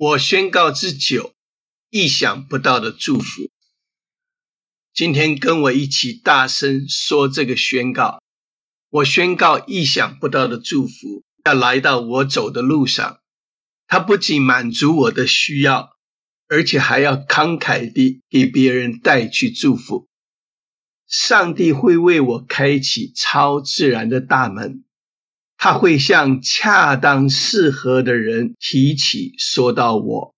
[0.00, 1.34] 我宣告之久，
[1.90, 3.50] 意想不到的祝福。
[4.94, 8.22] 今天跟我一起大声说这个宣告。
[8.90, 13.18] 我宣告意想不到的祝福要来到我走的路上。
[13.88, 15.96] 它不仅满足我的需要，
[16.46, 20.06] 而且还要慷慨地给别人带去祝福。
[21.08, 24.84] 上帝会为我开启超自然的大门。
[25.60, 30.36] 他会向恰当适合的人提起，说到我，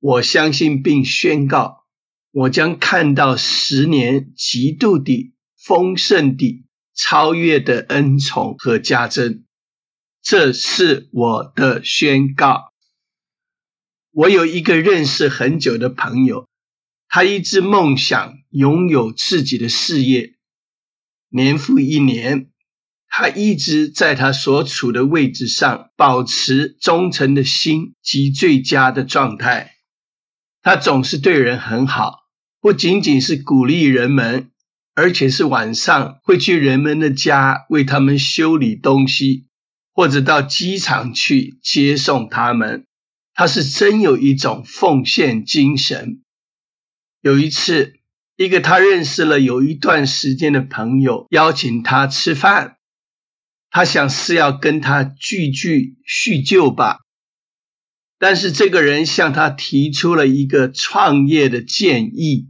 [0.00, 1.84] 我相信并宣告，
[2.30, 9.44] 我将看到十年极度的丰盛的超越的恩宠和加增，
[10.22, 12.72] 这是我的宣告。
[14.10, 16.48] 我有一个认识很久的朋友，
[17.08, 20.34] 他一直梦想拥有自己的事业，
[21.28, 22.50] 年复一年。
[23.08, 29.76] 他一直在他所处的位置上保持忠诚的心及最佳的状态。
[30.62, 32.20] 他总是对人很好，
[32.60, 34.50] 不仅仅是鼓励人们，
[34.94, 39.46] 而且是晚上会去人们的家为他们修理东西，
[39.92, 42.84] 或者到机场去接送他们。
[43.34, 46.22] 他是真有一种奉献精神。
[47.20, 47.94] 有一次，
[48.36, 52.77] 一个他认识了有一段时间的朋友邀请他吃饭。
[53.70, 57.00] 他想是要跟他聚聚叙旧吧，
[58.18, 62.48] 但是这个人向他提出了一个创业的建议。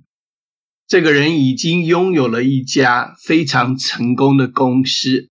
[0.87, 5.29] 这个人已经拥有了一家非常成功的公司，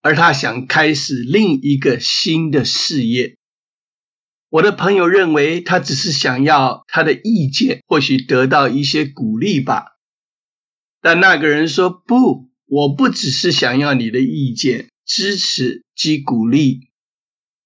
[0.00, 3.36] 而他想开始另一个新的事业。
[4.48, 9.98] 我的朋友认为他只是想要他的意见，或许得到一些鼓励吧。
[11.02, 16.88] 但那个人说：“不，我不只是想要你的意见。”支持及鼓励，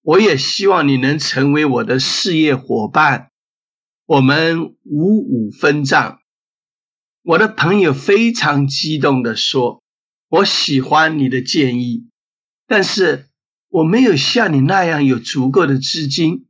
[0.01, 3.29] 我也希望你能成为我的事业伙伴。
[4.07, 6.21] 我们五五分账。
[7.23, 9.83] 我的朋友非常激动的说
[10.31, 12.09] ：“我喜欢你的建议，
[12.67, 13.29] 但是
[13.69, 16.47] 我没有像你那样有足够的资金，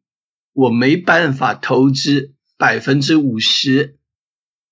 [0.52, 3.98] 我没办法投资百分之五十。”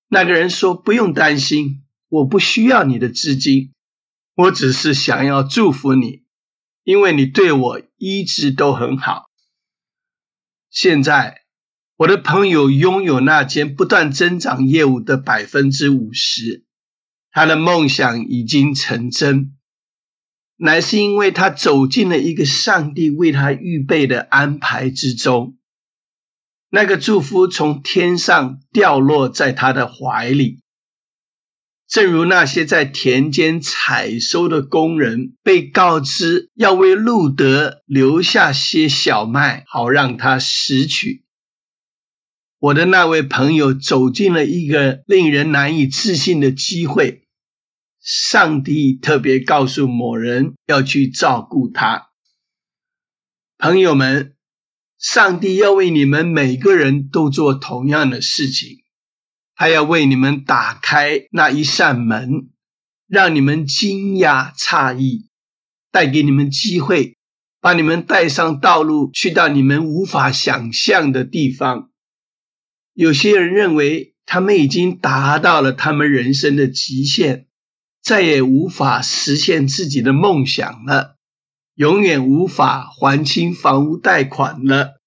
[0.06, 3.72] 那个人说：“不用担心，我不需要你的资金。”
[4.34, 6.22] 我只是想要祝福你，
[6.84, 9.26] 因为你对我一直都很好。
[10.70, 11.42] 现在，
[11.96, 16.64] 我的朋友拥有那间不断增长业务的百分之五十，
[17.30, 19.54] 他的梦想已经成真，
[20.56, 25.58] 乃是因为他走进了一个上帝为他预备的安排之中。
[26.70, 30.61] 那个祝福从天上掉落在他的怀里。
[31.92, 41.22] 正如那些在田间采收的工人被告知要为路德留下些小麦，好让他拾取。
[42.58, 47.28] 我的那位朋友走进了一个令人难以置信的机会。
[48.00, 52.06] 上帝特别告诉某人要去照顾他。
[53.58, 54.34] 朋友们，
[54.98, 58.81] 上帝要为你们每个人都做同样的事情。
[59.54, 62.50] 他要为你们打开那一扇门，
[63.06, 65.28] 让你们惊讶诧异，
[65.90, 67.16] 带给你们机会，
[67.60, 71.90] 把你们带上道路，去到你们无法想象的地方。
[72.94, 77.46] 有些人认为他们已经达到了他们人生的极限，
[78.02, 81.16] 再也无法实现自己的梦想了，
[81.74, 85.00] 永远无法还清房屋贷款了，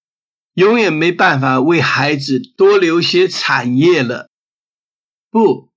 [0.54, 4.30] 永远没办法为孩子多留些产业了。
[5.36, 5.70] 不，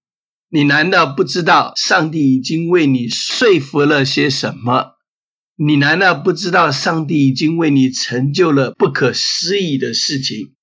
[0.48, 4.94] 你难道不知道上帝已经为你说服了些什么？
[5.58, 10.54] 你难道不知道上帝已经为你成就了不可思议的事情？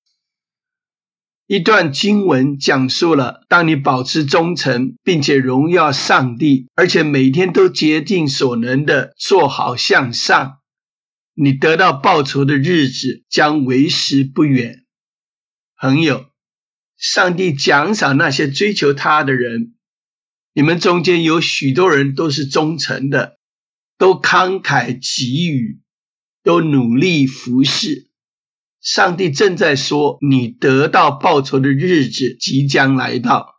[1.45, 10.57] 一段经文讲述了：当你保持忠诚，并且荣耀上帝，而且每天都竭尽所能的做好向上，
[11.35, 14.85] 你得到报酬的日子将为时不远，
[15.79, 16.25] 朋友。
[16.97, 19.75] 上帝奖赏那些追求他的人，
[20.53, 23.37] 你们中间有许多人都是忠诚的，
[23.97, 25.79] 都慷慨给予，
[26.43, 28.09] 都努力服侍。
[28.81, 33.55] 上帝正在说，你得到报酬的日子即将来到，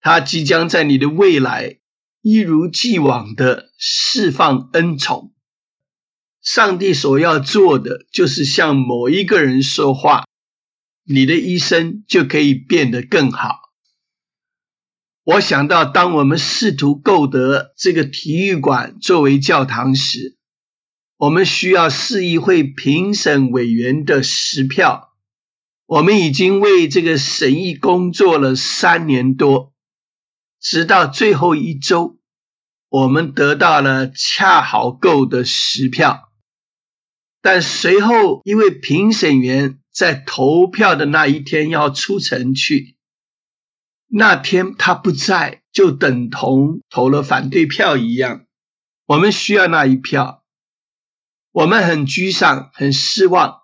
[0.00, 1.78] 他即将在你的未来
[2.22, 5.32] 一如既往的释放恩宠。
[6.42, 10.24] 上帝所要做的，就是向某一个人说话。
[11.08, 13.60] 你的一生就可以变得更好。
[15.22, 20.36] 我想到，当我们试图购得这个体育馆作为教堂时，
[21.16, 25.12] 我们需要市议会评审委员的十票。
[25.86, 29.72] 我们已经为这个审议工作了三年多，
[30.60, 32.18] 直到最后一周，
[32.88, 36.32] 我们得到了恰好够的十票。
[37.40, 42.98] 但随后，因为评审员在投票的那一天要出城去，
[44.08, 48.44] 那天他不在，就等同投了反对票一样。
[49.06, 50.44] 我们需要那一票。
[51.50, 53.60] 我们很沮丧，很失望，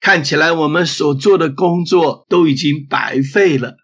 [0.00, 3.76] 看起来我们所做的工作都已经白费了。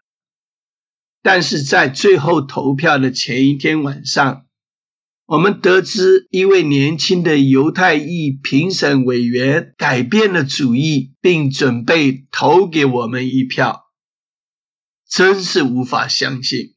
[1.20, 4.45] 但是在最后投票的前一天晚上，
[5.26, 13.86] 我们得知一位年轻的犹太裔评审委员改变了主意，并准备投给我们一票，
[15.08, 16.74] 真是无法相信。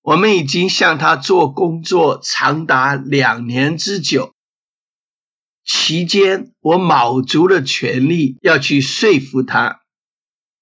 [0.00, 4.32] 我们已经向他做工作长达两年之久。
[5.62, 9.82] 期间，我卯足了全力要去说服他，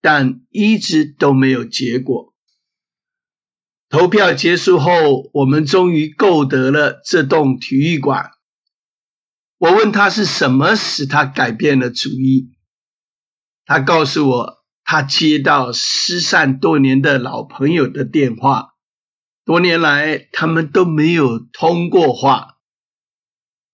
[0.00, 2.30] 但一直都没有结果。
[3.90, 8.31] 投票结束后，我们终于购得了这栋体育馆。
[9.58, 12.52] 我问他是什么使他改变了主意，
[13.66, 18.75] 他告诉我，他接到失散多年的老朋友的电话，
[19.44, 22.58] 多年来他们都没有通过话。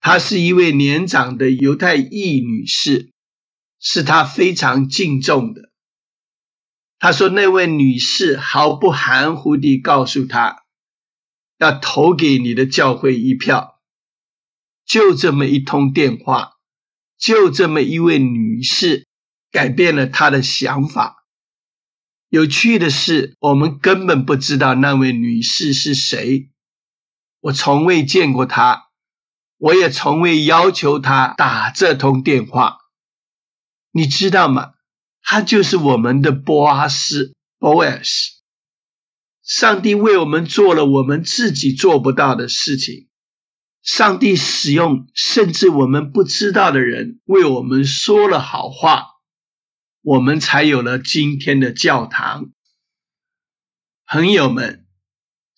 [0.00, 3.12] 她是一位年长的犹太裔女士，
[3.78, 5.65] 是她非常敬重的。
[6.98, 10.64] 他说，那位女士毫不含糊地告诉他，
[11.58, 13.81] 要投给你的教会一票。
[14.87, 16.52] 就这么一通电话，
[17.19, 19.06] 就这么一位女士，
[19.50, 21.25] 改变了他的想法。
[22.28, 26.50] 有趣的是，我们根本不知道那位女士是谁，
[27.40, 28.84] 我从未见过她。
[29.58, 32.78] 我也从未要求她打这通电话，
[33.90, 34.75] 你知道吗？
[35.28, 38.28] 他就是我们的波阿斯 （Boas）。
[39.43, 43.08] 上帝为我们做了我们自己做不到的事情。
[43.82, 49.06] 上帝使用甚至我们不知道的人为我们说了好话，
[50.02, 52.52] 我们才有了今天的教堂。
[54.06, 54.84] 朋友们。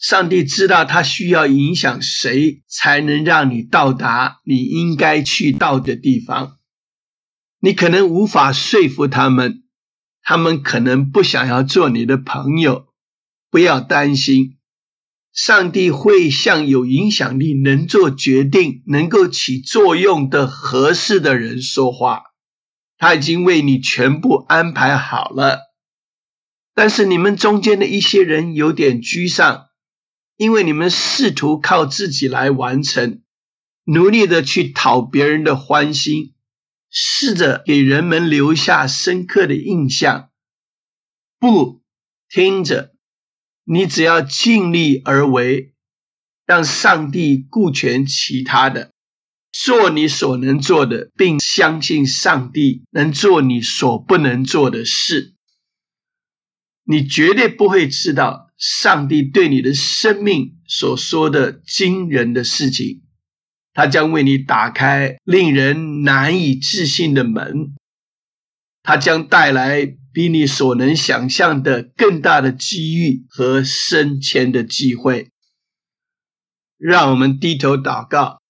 [0.00, 6.57] 上帝知道他需要影响谁，才能让你到达你应该去到的地方。
[7.60, 9.62] 你可能无法说服他们，
[10.22, 12.86] 他们可能不想要做你的朋友。
[13.50, 14.58] 不要担心，
[15.32, 22.24] 上帝会向有影响力、能做决定、能够起作用的合适的人说话。
[22.96, 25.60] 他已经为你全部安排好了。
[26.74, 29.66] 但是你们中间的一些人有点沮丧。
[30.36, 33.22] 因为你们试图靠自己来完成，
[33.82, 36.32] 努力的去讨别人的欢心，
[36.90, 40.30] 试着给人们留下深刻的印象。
[41.38, 41.82] 不，
[42.28, 42.94] 听着，
[43.64, 45.74] 你只要尽力而为，
[46.46, 48.92] 让上帝顾全其他的，
[49.52, 55.34] 做你所能做的，并相信上帝能做你所不能做的事，
[56.84, 58.46] 你绝对不会知道。
[58.56, 63.04] 上帝对你的生命所说的惊人的事情，
[63.78, 67.76] 他将为你打开令人难以置信的门，
[68.82, 75.30] 他将带来比你所能想象的更大的机遇和升迁的机会。
[76.76, 78.42] 让我们低头祷告，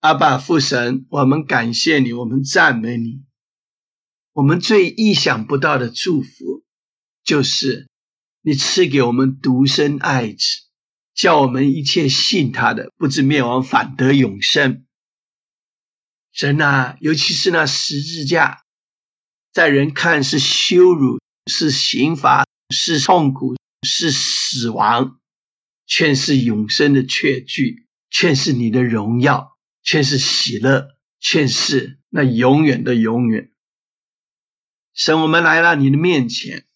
[0.00, 3.22] 阿爸父神，我们感谢你，我们赞美你，
[4.34, 6.62] 我们最意想不到的祝福
[7.24, 7.88] 就是。
[8.42, 10.67] 你赐给我们独生爱子，
[11.18, 14.86] 叫我们一切信他的，不知灭亡，反得永生。
[16.30, 18.62] 神啊，尤其是那十字架，
[19.52, 21.18] 在人看是羞辱，
[21.50, 25.18] 是刑罚，是痛苦，是死亡，
[25.88, 33.50] 却是永生的确据，却是你的荣耀，却是喜乐，却是那永远的永远。
[34.94, 36.67] 神，我们来到你的面前。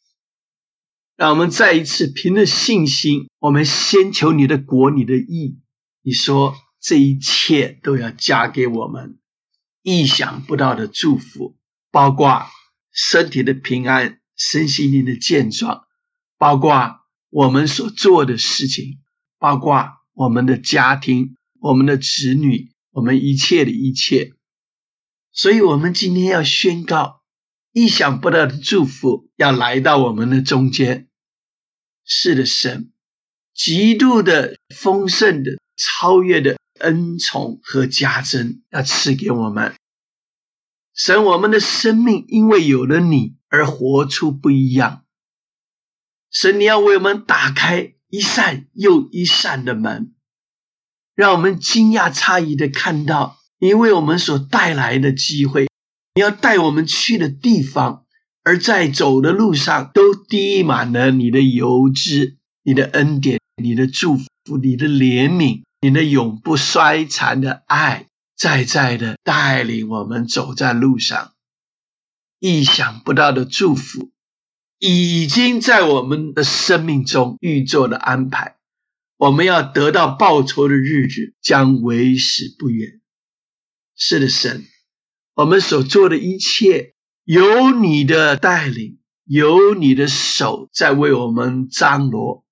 [1.16, 5.58] 让我们再一次凭着信心，我们先求你的国、你的义。
[6.02, 9.18] 你说这一切都要加给我们
[9.82, 11.56] 意想不到的祝福，
[11.90, 12.46] 包括
[12.92, 15.84] 身体的平安、身心灵的健壮，
[16.38, 17.00] 包括
[17.30, 18.98] 我们所做的事情，
[19.38, 24.32] 包括我们的家庭、我们的子女、我们一切的一切。
[25.30, 27.21] 所以，我们今天要宣告。
[27.72, 31.08] 意想不到的祝福要来到我们的中间，
[32.04, 32.92] 是的，神
[33.54, 39.74] 极度的丰盛的、超越的恩宠和加增要赐给我们。
[40.94, 45.06] 神，我们的生命因为有了你而活出不一样。
[46.30, 50.14] 神，你要为我们打开一扇又一扇的门，
[51.14, 55.68] 让我们惊讶诧异的看到你为我们所带来的机会，
[56.14, 58.04] 你要带我们去的地方，
[58.42, 64.26] 而在走的路上都滴满了你的油脂、你的恩典、你的祝福、
[64.62, 68.06] 你的怜悯、你的永不衰残的爱。
[68.34, 71.32] 在在的带领我们走在路上，
[72.40, 74.10] 意想不到的祝福
[74.80, 78.56] 已经在我们的生命中预做了安排。
[79.16, 83.00] 我们要得到报酬的日子将为时不远。
[83.94, 84.64] 是的，神，
[85.34, 92.44] 我们所做的一切有你的带领，有你的手在为我们张罗。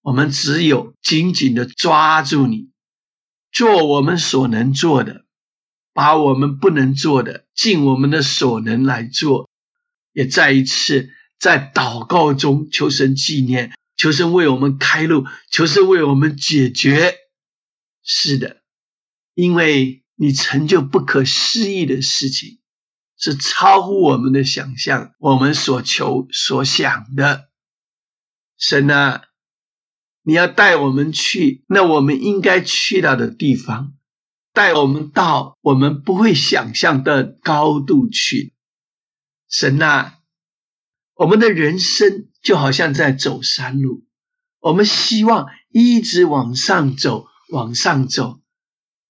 [0.00, 2.70] 我们只有紧紧的抓住你。
[3.52, 5.24] 做我们所能做的，
[5.92, 9.48] 把我们不能做的尽我们的所能来做，
[10.12, 17.14] 也再一次在祷告中求神纪念，求神为我们开路，求神为我们解决。
[18.02, 18.62] 是的，
[19.34, 22.58] 因为你成就不可思议的事情，
[23.16, 27.48] 是超乎我们的想象，我们所求所想的。
[28.56, 29.22] 神啊！
[30.22, 33.94] 你要带我们去那我们应该去到的地方，
[34.52, 38.54] 带我们到我们不会想象的高度去。
[39.48, 40.18] 神啊，
[41.14, 44.04] 我们的人生就好像在走山路，
[44.58, 48.40] 我们希望一直往上走，往上走，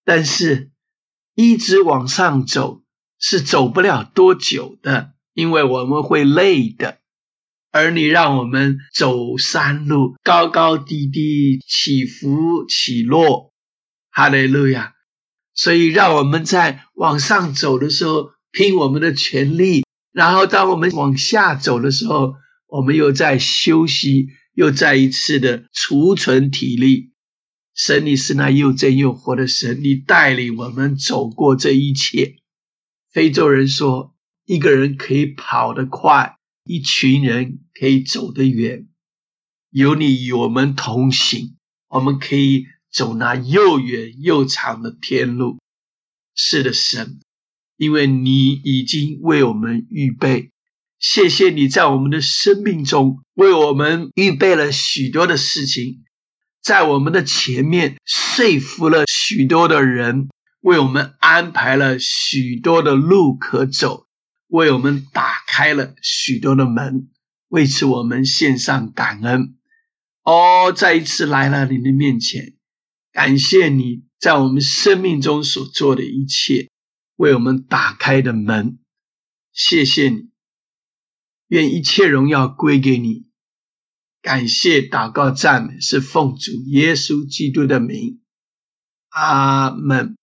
[0.04, 0.70] 但是
[1.40, 2.82] 一直往上走
[3.20, 6.98] 是走不了多久的，因为我们会累的。
[7.70, 13.52] 而你让我们走山路，高高低低，起伏起落，
[14.10, 14.94] 哈利路亚！
[15.54, 22.34] 所以让我们在往上走的时候拼我们的全力，然后当我们往下走的时候，
[22.66, 27.12] 我们又在休息，又再一次的储存体力。
[27.78, 32.34] 神，你是那又真又活的神，你带领我们走过这一切。
[33.12, 36.34] 非洲人说，一个人可以跑得快。
[36.64, 38.88] 一群人可以走得远，
[39.70, 41.56] 有你与我们同行，
[41.88, 45.58] 我们可以走那又远又长的天路。
[46.34, 47.20] 是的，神，
[47.76, 50.50] 因为你已经为我们预备，
[50.98, 56.02] 谢谢你在我们的生命中为我们预备了许多的事情，
[56.68, 60.28] 在我们的前面说服了许多的人，
[60.60, 64.06] 为我们安排了许多的路可走。
[64.48, 67.08] 为我们打开了许多的门，
[67.48, 69.56] 为此我们献上感恩。
[70.24, 72.52] 哦，再一次来到你的面前，
[73.12, 76.68] 感谢你在我们生命中所做的一切，
[77.16, 78.78] 为我们打开的门。
[79.54, 80.28] 谢谢你，
[81.46, 83.27] 愿一切荣耀归给你。
[84.20, 88.20] 感谢祷告赞美是奉主耶稣基督的名，
[89.10, 90.16] 阿门。